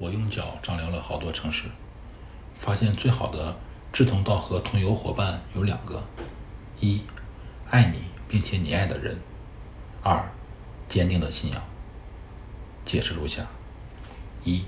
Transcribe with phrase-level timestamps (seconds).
[0.00, 1.64] 我用脚丈量了好多城市，
[2.54, 3.56] 发现最好的
[3.92, 6.04] 志同道合同游伙伴有两个：
[6.78, 7.02] 一，
[7.68, 9.16] 爱你并且你爱的人；
[10.04, 10.30] 二，
[10.86, 11.60] 坚定的信仰。
[12.84, 13.44] 解释如下：
[14.44, 14.64] 一，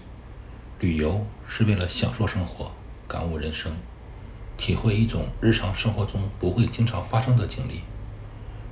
[0.81, 2.73] 旅游是为了享受生活、
[3.07, 3.73] 感悟人生、
[4.57, 7.83] 体会一种日常生活中不会经常发生的经历。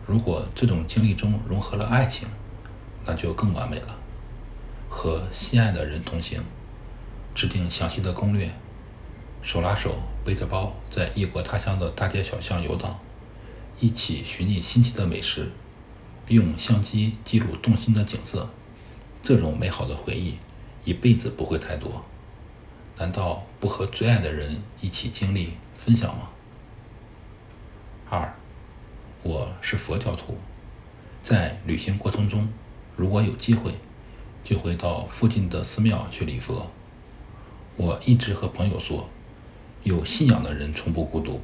[0.04, 2.27] 如果这种经历中融合了爱情，
[3.06, 3.96] 那就更完美了。
[4.98, 6.42] 和心爱的人同行，
[7.32, 8.50] 制定详细的攻略，
[9.43, 9.94] 手拉手
[10.25, 12.98] 背着包在异国他乡的大街小巷游荡，
[13.79, 15.53] 一起寻觅新奇的美食，
[16.26, 18.50] 用相机记录动心的景色，
[19.22, 20.36] 这种美好的回忆
[20.84, 22.04] 一辈子不会太多。
[22.96, 26.28] 难道不和最爱的人一起经历分享吗？
[28.11, 28.34] 二，
[29.22, 30.36] 我是佛教徒，
[31.22, 32.48] 在旅行过程中，
[32.97, 33.72] 如果有机会。
[34.48, 36.70] 就会到附近的寺庙去礼佛。
[37.77, 39.06] 我一直和朋友说，
[39.83, 41.42] 有信仰的人从不孤独。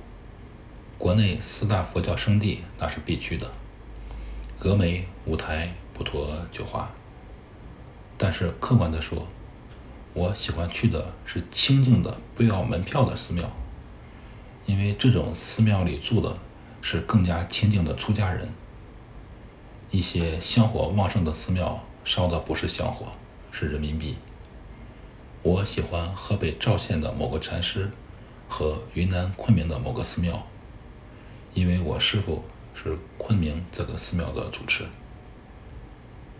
[0.96, 3.52] 国内四大佛教圣地那是必去的，
[4.58, 6.90] 峨眉、五台、普陀、九华。
[8.16, 9.26] 但是客观的说，
[10.14, 13.44] 我喜欢去的是清静的、不要门票的寺庙，
[14.64, 16.38] 因为这种寺庙里住的
[16.80, 18.48] 是更加清静的出家人。
[19.90, 21.84] 一些香火旺盛的寺庙。
[22.04, 23.06] 烧的不是香火，
[23.50, 24.16] 是人民币。
[25.42, 27.90] 我喜欢河北赵县的某个禅师
[28.48, 30.46] 和云南昆明的某个寺庙，
[31.54, 32.44] 因为我师傅
[32.74, 34.84] 是昆明这个寺庙的主持。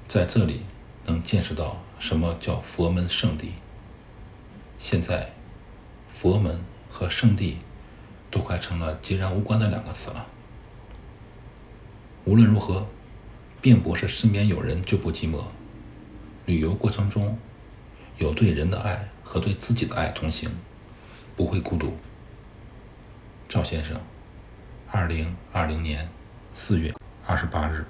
[0.07, 0.61] 在这里
[1.07, 3.53] 能见识到什么叫佛门圣地。
[4.79, 5.33] 现在，
[6.09, 7.57] 佛门和圣地
[8.31, 10.27] 都快成了截然无关的两个词了。
[12.27, 12.87] 无论如何。
[13.65, 15.43] 并不是身边有人就不寂寞，
[16.45, 17.39] 旅游过程中
[18.19, 20.51] 有对人的爱和对自己的爱同行，
[21.35, 21.97] 不会孤独。
[23.49, 23.99] 赵先生，
[24.91, 26.07] 二零二零年
[26.53, 26.93] 四月
[27.27, 27.83] 二十八日。